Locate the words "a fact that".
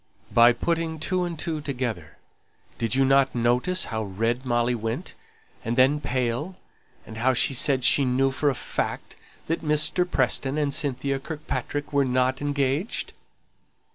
8.49-9.61